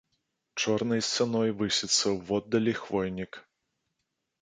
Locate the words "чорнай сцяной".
0.63-1.53